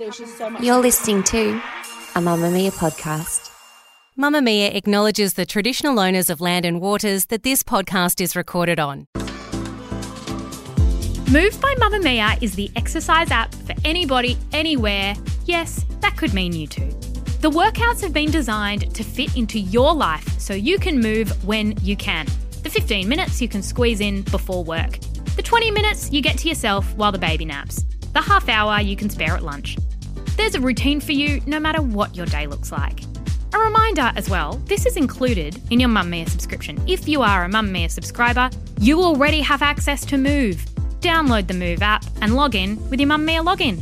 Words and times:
You're 0.00 0.78
listening 0.78 1.24
to 1.24 1.50
a 2.14 2.20
Mamamia 2.20 2.70
podcast. 2.70 3.50
Mamamia 4.16 4.72
acknowledges 4.72 5.34
the 5.34 5.44
traditional 5.44 5.98
owners 5.98 6.30
of 6.30 6.40
land 6.40 6.64
and 6.64 6.80
waters 6.80 7.26
that 7.26 7.42
this 7.42 7.64
podcast 7.64 8.20
is 8.20 8.36
recorded 8.36 8.78
on. 8.78 9.08
Move 11.32 11.60
by 11.60 11.74
Mamamia 11.78 12.40
is 12.40 12.54
the 12.54 12.70
exercise 12.76 13.32
app 13.32 13.52
for 13.52 13.74
anybody, 13.84 14.38
anywhere. 14.52 15.14
Yes, 15.46 15.84
that 15.98 16.16
could 16.16 16.32
mean 16.32 16.52
you 16.52 16.68
too. 16.68 16.90
The 17.40 17.50
workouts 17.50 18.00
have 18.02 18.12
been 18.12 18.30
designed 18.30 18.94
to 18.94 19.02
fit 19.02 19.36
into 19.36 19.58
your 19.58 19.92
life 19.94 20.38
so 20.38 20.54
you 20.54 20.78
can 20.78 21.00
move 21.00 21.44
when 21.44 21.76
you 21.82 21.96
can. 21.96 22.26
The 22.62 22.70
15 22.70 23.08
minutes 23.08 23.42
you 23.42 23.48
can 23.48 23.62
squeeze 23.62 24.00
in 24.00 24.22
before 24.22 24.62
work. 24.62 25.00
The 25.34 25.42
20 25.42 25.72
minutes 25.72 26.12
you 26.12 26.22
get 26.22 26.38
to 26.38 26.48
yourself 26.48 26.86
while 26.94 27.10
the 27.10 27.18
baby 27.18 27.44
naps. 27.44 27.84
The 28.12 28.20
half 28.20 28.48
hour 28.48 28.80
you 28.80 28.96
can 28.96 29.10
spare 29.10 29.34
at 29.34 29.42
lunch. 29.42 29.76
There's 30.36 30.54
a 30.54 30.60
routine 30.60 31.00
for 31.00 31.12
you 31.12 31.40
no 31.46 31.58
matter 31.60 31.82
what 31.82 32.16
your 32.16 32.26
day 32.26 32.46
looks 32.46 32.72
like. 32.72 33.00
A 33.54 33.58
reminder 33.58 34.12
as 34.14 34.28
well, 34.28 34.54
this 34.66 34.84
is 34.86 34.96
included 34.96 35.60
in 35.70 35.80
your 35.80 35.88
Mamamia 35.88 36.28
subscription. 36.28 36.80
If 36.86 37.08
you 37.08 37.22
are 37.22 37.44
a 37.44 37.48
Mamamia 37.48 37.90
subscriber, 37.90 38.50
you 38.80 39.02
already 39.02 39.40
have 39.40 39.62
access 39.62 40.04
to 40.06 40.16
Move. 40.16 40.64
Download 41.00 41.46
the 41.46 41.54
Move 41.54 41.82
app 41.82 42.04
and 42.20 42.34
log 42.34 42.54
in 42.54 42.78
with 42.90 43.00
your 43.00 43.08
Mamamia 43.08 43.44
login. 43.44 43.80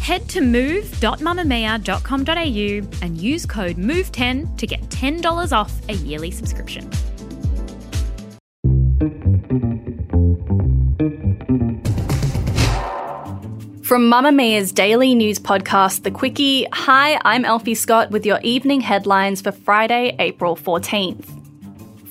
Head 0.00 0.28
to 0.30 0.40
move.mamamia.com.au 0.40 3.02
and 3.02 3.18
use 3.18 3.46
code 3.46 3.76
MOVE10 3.76 4.58
to 4.58 4.66
get 4.66 4.80
$10 4.90 5.52
off 5.52 5.72
a 5.88 5.94
yearly 5.94 6.30
subscription. 6.30 6.90
From 13.94 14.10
Mamamia's 14.10 14.72
daily 14.72 15.14
news 15.14 15.38
podcast, 15.38 16.02
The 16.02 16.10
Quicky, 16.10 16.66
hi, 16.72 17.20
I'm 17.24 17.44
Elfy 17.44 17.76
Scott 17.76 18.10
with 18.10 18.26
your 18.26 18.40
evening 18.40 18.80
headlines 18.80 19.40
for 19.40 19.52
Friday, 19.52 20.16
April 20.18 20.56
14th. 20.56 21.43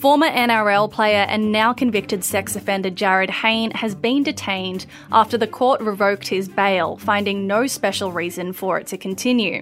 Former 0.03 0.27
NRL 0.27 0.91
player 0.91 1.25
and 1.29 1.53
now 1.53 1.71
convicted 1.71 2.25
sex 2.25 2.57
offender 2.57 2.91
Jarryd 2.91 3.29
Hayne 3.29 3.71
has 3.71 3.95
been 3.95 4.21
detained 4.21 4.85
after 5.13 5.37
the 5.37 5.47
court 5.47 5.79
revoked 5.79 6.27
his 6.27 6.49
bail, 6.49 6.97
finding 6.97 7.47
no 7.47 7.67
special 7.67 8.11
reason 8.11 8.51
for 8.51 8.77
it 8.77 8.87
to 8.87 8.97
continue. 8.97 9.61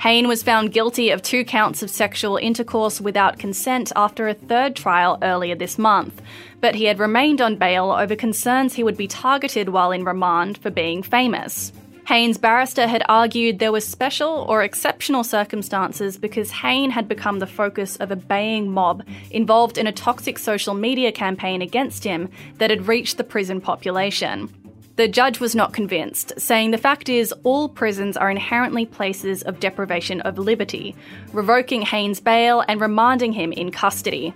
Hayne 0.00 0.28
was 0.28 0.42
found 0.42 0.72
guilty 0.72 1.10
of 1.10 1.20
two 1.20 1.44
counts 1.44 1.82
of 1.82 1.90
sexual 1.90 2.38
intercourse 2.38 3.02
without 3.02 3.38
consent 3.38 3.92
after 3.94 4.26
a 4.28 4.32
third 4.32 4.76
trial 4.76 5.18
earlier 5.20 5.54
this 5.54 5.76
month, 5.76 6.22
but 6.62 6.76
he 6.76 6.84
had 6.84 6.98
remained 6.98 7.42
on 7.42 7.56
bail 7.56 7.90
over 7.90 8.16
concerns 8.16 8.72
he 8.72 8.82
would 8.82 8.96
be 8.96 9.06
targeted 9.06 9.68
while 9.68 9.92
in 9.92 10.06
remand 10.06 10.56
for 10.56 10.70
being 10.70 11.02
famous. 11.02 11.70
Hayne's 12.06 12.38
barrister 12.38 12.86
had 12.86 13.02
argued 13.08 13.58
there 13.58 13.72
were 13.72 13.80
special 13.80 14.46
or 14.48 14.62
exceptional 14.62 15.24
circumstances 15.24 16.16
because 16.16 16.52
Hayne 16.52 16.90
had 16.90 17.08
become 17.08 17.40
the 17.40 17.48
focus 17.48 17.96
of 17.96 18.12
a 18.12 18.16
baying 18.16 18.70
mob 18.70 19.02
involved 19.32 19.76
in 19.76 19.88
a 19.88 19.92
toxic 19.92 20.38
social 20.38 20.72
media 20.72 21.10
campaign 21.10 21.62
against 21.62 22.04
him 22.04 22.28
that 22.58 22.70
had 22.70 22.86
reached 22.86 23.16
the 23.16 23.24
prison 23.24 23.60
population. 23.60 24.48
The 24.94 25.08
judge 25.08 25.40
was 25.40 25.56
not 25.56 25.72
convinced, 25.72 26.32
saying 26.38 26.70
the 26.70 26.78
fact 26.78 27.08
is 27.08 27.34
all 27.42 27.68
prisons 27.68 28.16
are 28.16 28.30
inherently 28.30 28.86
places 28.86 29.42
of 29.42 29.58
deprivation 29.58 30.20
of 30.20 30.38
liberty, 30.38 30.94
revoking 31.32 31.82
Hayne's 31.82 32.20
bail 32.20 32.64
and 32.68 32.80
remanding 32.80 33.32
him 33.32 33.52
in 33.52 33.72
custody. 33.72 34.32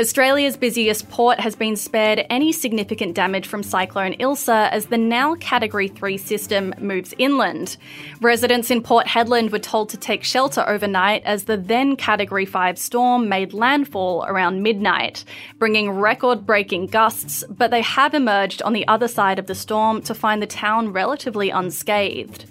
Australia's 0.00 0.56
busiest 0.56 1.10
port 1.10 1.38
has 1.38 1.54
been 1.54 1.76
spared 1.76 2.24
any 2.30 2.52
significant 2.52 3.14
damage 3.14 3.46
from 3.46 3.62
Cyclone 3.62 4.14
Ilsa 4.14 4.70
as 4.70 4.86
the 4.86 4.96
now 4.96 5.34
Category 5.34 5.88
3 5.88 6.16
system 6.16 6.72
moves 6.78 7.12
inland. 7.18 7.76
Residents 8.22 8.70
in 8.70 8.82
Port 8.82 9.06
Hedland 9.06 9.50
were 9.50 9.58
told 9.58 9.90
to 9.90 9.98
take 9.98 10.24
shelter 10.24 10.66
overnight 10.66 11.22
as 11.24 11.44
the 11.44 11.58
then 11.58 11.96
Category 11.96 12.46
5 12.46 12.78
storm 12.78 13.28
made 13.28 13.52
landfall 13.52 14.24
around 14.24 14.62
midnight, 14.62 15.22
bringing 15.58 15.90
record 15.90 16.46
breaking 16.46 16.86
gusts, 16.86 17.44
but 17.50 17.70
they 17.70 17.82
have 17.82 18.14
emerged 18.14 18.62
on 18.62 18.72
the 18.72 18.88
other 18.88 19.06
side 19.06 19.38
of 19.38 19.48
the 19.48 19.54
storm 19.54 20.00
to 20.00 20.14
find 20.14 20.40
the 20.40 20.46
town 20.46 20.94
relatively 20.94 21.50
unscathed. 21.50 22.46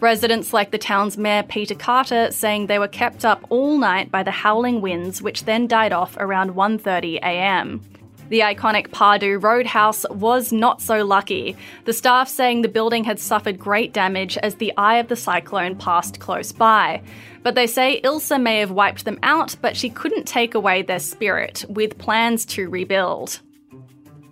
Residents 0.00 0.54
like 0.54 0.70
the 0.70 0.78
town's 0.78 1.18
mayor 1.18 1.42
Peter 1.42 1.74
Carter 1.74 2.30
saying 2.32 2.66
they 2.66 2.78
were 2.78 2.88
kept 2.88 3.26
up 3.26 3.44
all 3.50 3.76
night 3.76 4.10
by 4.10 4.22
the 4.22 4.30
howling 4.30 4.80
winds 4.80 5.20
which 5.20 5.44
then 5.44 5.66
died 5.66 5.92
off 5.92 6.16
around 6.16 6.54
1:30 6.54 7.16
a.m. 7.18 7.82
The 8.30 8.40
iconic 8.40 8.92
Pardoo 8.92 9.38
Roadhouse 9.42 10.06
was 10.08 10.52
not 10.52 10.80
so 10.80 11.04
lucky. 11.04 11.54
The 11.84 11.92
staff 11.92 12.28
saying 12.28 12.62
the 12.62 12.68
building 12.68 13.04
had 13.04 13.18
suffered 13.18 13.58
great 13.58 13.92
damage 13.92 14.38
as 14.38 14.54
the 14.54 14.72
eye 14.76 14.98
of 14.98 15.08
the 15.08 15.16
cyclone 15.16 15.76
passed 15.76 16.18
close 16.18 16.52
by. 16.52 17.02
But 17.42 17.54
they 17.54 17.66
say 17.66 18.00
Ilsa 18.02 18.40
may 18.40 18.60
have 18.60 18.70
wiped 18.70 19.04
them 19.04 19.18
out, 19.22 19.56
but 19.60 19.76
she 19.76 19.90
couldn't 19.90 20.28
take 20.28 20.54
away 20.54 20.80
their 20.80 21.00
spirit, 21.00 21.64
with 21.68 21.98
plans 21.98 22.46
to 22.46 22.70
rebuild. 22.70 23.40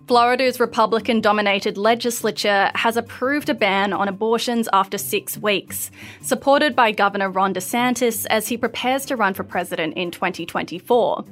Florida's 0.09 0.59
Republican 0.59 1.21
dominated 1.21 1.77
legislature 1.77 2.71
has 2.73 2.97
approved 2.97 3.47
a 3.47 3.53
ban 3.53 3.93
on 3.93 4.07
abortions 4.07 4.67
after 4.73 4.97
six 4.97 5.37
weeks, 5.37 5.91
supported 6.23 6.75
by 6.75 6.91
Governor 6.91 7.29
Ron 7.29 7.53
DeSantis 7.53 8.25
as 8.31 8.47
he 8.47 8.57
prepares 8.57 9.05
to 9.05 9.15
run 9.15 9.35
for 9.35 9.43
president 9.43 9.95
in 9.95 10.09
2024. 10.09 11.23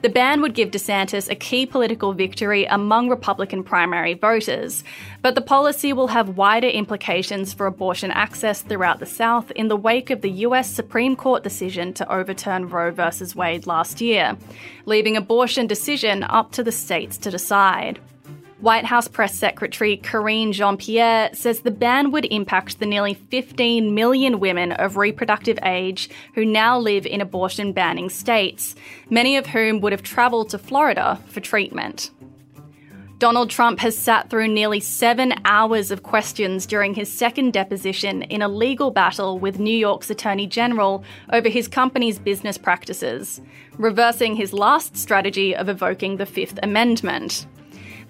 The 0.00 0.08
ban 0.08 0.40
would 0.40 0.54
give 0.54 0.70
DeSantis 0.70 1.30
a 1.30 1.34
key 1.34 1.66
political 1.66 2.14
victory 2.14 2.64
among 2.64 3.10
Republican 3.10 3.62
primary 3.62 4.14
voters, 4.14 4.84
but 5.20 5.34
the 5.34 5.42
policy 5.42 5.92
will 5.92 6.08
have 6.08 6.38
wider 6.38 6.68
implications 6.68 7.52
for 7.52 7.66
abortion 7.66 8.10
access 8.10 8.62
throughout 8.62 9.00
the 9.00 9.06
South 9.06 9.50
in 9.50 9.68
the 9.68 9.76
wake 9.76 10.08
of 10.08 10.22
the 10.22 10.30
US 10.30 10.72
Supreme 10.72 11.14
Court 11.14 11.42
decision 11.42 11.92
to 11.92 12.10
overturn 12.10 12.70
Roe 12.70 12.90
v. 12.90 13.02
Wade 13.34 13.66
last 13.66 14.00
year, 14.00 14.38
leaving 14.86 15.14
abortion 15.14 15.66
decision 15.66 16.22
up 16.22 16.52
to 16.52 16.64
the 16.64 16.72
states 16.72 17.18
to 17.18 17.30
decide. 17.30 18.00
White 18.64 18.86
House 18.86 19.08
Press 19.08 19.34
Secretary 19.38 19.98
Karine 19.98 20.50
Jean 20.50 20.78
Pierre 20.78 21.28
says 21.34 21.60
the 21.60 21.70
ban 21.70 22.12
would 22.12 22.24
impact 22.24 22.78
the 22.78 22.86
nearly 22.86 23.12
15 23.12 23.94
million 23.94 24.40
women 24.40 24.72
of 24.72 24.96
reproductive 24.96 25.58
age 25.62 26.08
who 26.34 26.46
now 26.46 26.78
live 26.78 27.04
in 27.04 27.20
abortion 27.20 27.74
banning 27.74 28.08
states, 28.08 28.74
many 29.10 29.36
of 29.36 29.48
whom 29.48 29.82
would 29.82 29.92
have 29.92 30.02
travelled 30.02 30.48
to 30.48 30.56
Florida 30.56 31.20
for 31.26 31.40
treatment. 31.40 32.10
Donald 33.18 33.50
Trump 33.50 33.80
has 33.80 33.98
sat 33.98 34.30
through 34.30 34.48
nearly 34.48 34.80
seven 34.80 35.34
hours 35.44 35.90
of 35.90 36.02
questions 36.02 36.64
during 36.64 36.94
his 36.94 37.12
second 37.12 37.52
deposition 37.52 38.22
in 38.22 38.40
a 38.40 38.48
legal 38.48 38.90
battle 38.90 39.38
with 39.38 39.58
New 39.58 39.76
York's 39.76 40.08
Attorney 40.08 40.46
General 40.46 41.04
over 41.34 41.50
his 41.50 41.68
company's 41.68 42.18
business 42.18 42.56
practices, 42.56 43.42
reversing 43.76 44.36
his 44.36 44.54
last 44.54 44.96
strategy 44.96 45.54
of 45.54 45.68
evoking 45.68 46.16
the 46.16 46.24
Fifth 46.24 46.58
Amendment. 46.62 47.46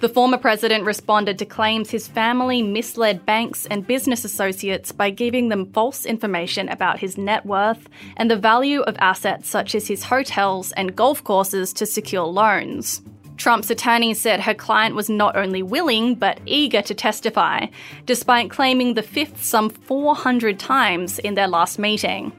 The 0.05 0.11
former 0.11 0.37
president 0.37 0.85
responded 0.85 1.39
to 1.39 1.47
claims 1.47 1.89
his 1.89 2.07
family 2.07 2.61
misled 2.61 3.25
banks 3.25 3.65
and 3.65 3.87
business 3.87 4.23
associates 4.23 4.93
by 4.93 5.09
giving 5.09 5.49
them 5.49 5.73
false 5.73 6.05
information 6.05 6.69
about 6.69 6.99
his 6.99 7.17
net 7.17 7.47
worth 7.47 7.89
and 8.19 8.31
the 8.31 8.37
value 8.37 8.83
of 8.83 8.97
assets 8.99 9.49
such 9.49 9.75
as 9.75 9.89
his 9.89 10.05
hotels 10.05 10.73
and 10.73 10.95
golf 10.95 11.25
courses 11.25 11.73
to 11.73 11.87
secure 11.87 12.27
loans. 12.27 13.01
Trump's 13.39 13.71
attorney 13.71 14.13
said 14.13 14.41
her 14.41 14.53
client 14.53 14.95
was 14.95 15.09
not 15.09 15.37
only 15.37 15.63
willing 15.63 16.17
but 16.17 16.39
eager 16.45 16.83
to 16.83 16.95
testify, 16.95 17.65
despite 18.05 18.51
claiming 18.51 18.93
the 18.93 19.03
fifth 19.03 19.43
some 19.43 19.71
400 19.71 20.59
times 20.59 21.19
in 21.19 21.33
their 21.33 21.49
last 21.49 21.79
meeting. 21.79 22.31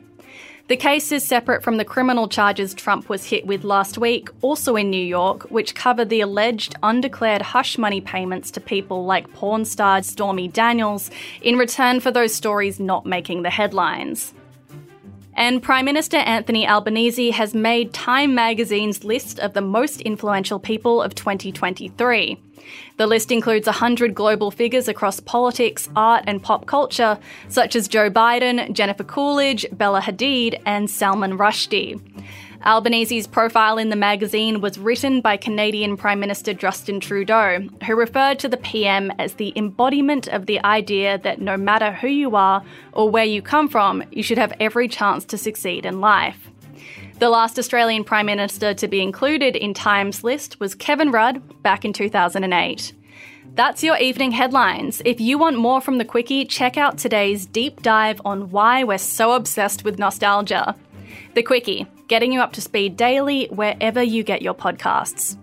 The 0.67 0.75
case 0.75 1.11
is 1.11 1.23
separate 1.23 1.61
from 1.61 1.77
the 1.77 1.85
criminal 1.85 2.27
charges 2.27 2.73
Trump 2.73 3.07
was 3.07 3.25
hit 3.25 3.45
with 3.45 3.63
last 3.63 3.99
week, 3.99 4.29
also 4.41 4.75
in 4.75 4.89
New 4.89 5.05
York, 5.05 5.43
which 5.51 5.75
cover 5.75 6.03
the 6.03 6.21
alleged 6.21 6.73
undeclared 6.81 7.43
hush 7.43 7.77
money 7.77 8.01
payments 8.01 8.49
to 8.49 8.59
people 8.59 9.05
like 9.05 9.31
porn 9.33 9.65
star 9.65 10.01
Stormy 10.01 10.47
Daniels 10.47 11.11
in 11.43 11.59
return 11.59 11.99
for 11.99 12.09
those 12.09 12.33
stories 12.33 12.79
not 12.79 13.05
making 13.05 13.43
the 13.43 13.51
headlines. 13.51 14.33
And 15.37 15.61
Prime 15.61 15.83
Minister 15.83 16.17
Anthony 16.17 16.65
Albanese 16.65 17.31
has 17.31 17.53
made 17.53 17.93
Time 17.93 18.33
magazine's 18.33 19.03
list 19.03 19.37
of 19.39 19.53
the 19.53 19.61
most 19.61 19.99
influential 20.01 20.59
people 20.59 21.01
of 21.01 21.13
2023. 21.13 22.37
The 22.97 23.05
list 23.05 23.31
includes 23.33 23.67
100 23.67 24.15
global 24.15 24.49
figures 24.49 24.87
across 24.87 25.19
politics, 25.19 25.89
art, 25.93 26.23
and 26.25 26.41
pop 26.41 26.65
culture, 26.67 27.19
such 27.49 27.75
as 27.75 27.89
Joe 27.89 28.09
Biden, 28.09 28.71
Jennifer 28.71 29.03
Coolidge, 29.03 29.65
Bella 29.73 30.01
Hadid, 30.01 30.61
and 30.65 30.89
Salman 30.89 31.37
Rushdie. 31.37 31.99
Albanese's 32.65 33.27
profile 33.27 33.77
in 33.77 33.89
the 33.89 33.95
magazine 33.95 34.59
was 34.59 34.79
written 34.79 35.21
by 35.21 35.37
Canadian 35.37 35.95
Prime 35.95 36.19
Minister 36.19 36.51
Justin 36.51 36.99
Trudeau, 36.99 37.59
who 37.85 37.95
referred 37.95 38.39
to 38.39 38.49
the 38.49 38.57
PM 38.57 39.11
as 39.19 39.35
the 39.35 39.53
embodiment 39.55 40.27
of 40.27 40.47
the 40.47 40.63
idea 40.65 41.19
that 41.19 41.39
no 41.39 41.57
matter 41.57 41.91
who 41.91 42.07
you 42.07 42.35
are 42.35 42.63
or 42.91 43.07
where 43.07 43.23
you 43.23 43.43
come 43.43 43.67
from, 43.67 44.03
you 44.11 44.23
should 44.23 44.39
have 44.39 44.51
every 44.59 44.87
chance 44.87 45.25
to 45.25 45.37
succeed 45.37 45.85
in 45.85 46.01
life. 46.01 46.49
The 47.19 47.29
last 47.29 47.59
Australian 47.59 48.03
Prime 48.03 48.25
Minister 48.25 48.73
to 48.73 48.87
be 48.87 48.99
included 48.99 49.55
in 49.55 49.75
Time's 49.75 50.23
list 50.23 50.59
was 50.59 50.73
Kevin 50.73 51.11
Rudd 51.11 51.61
back 51.61 51.85
in 51.85 51.93
2008. 51.93 52.93
That's 53.53 53.83
your 53.83 53.97
evening 53.97 54.31
headlines. 54.31 55.03
If 55.05 55.21
you 55.21 55.37
want 55.37 55.59
more 55.59 55.81
from 55.81 55.99
the 55.99 56.03
Quicky, 56.03 56.49
check 56.49 56.77
out 56.77 56.97
today's 56.97 57.45
deep 57.45 57.83
dive 57.83 58.19
on 58.25 58.49
why 58.49 58.83
we're 58.83 58.97
so 58.97 59.33
obsessed 59.33 59.83
with 59.83 59.99
nostalgia. 59.99 60.75
The 61.33 61.43
Quicky, 61.43 61.87
getting 62.07 62.31
you 62.31 62.41
up 62.41 62.53
to 62.53 62.61
speed 62.61 62.97
daily 62.97 63.47
wherever 63.47 64.01
you 64.01 64.23
get 64.23 64.41
your 64.41 64.53
podcasts. 64.53 65.37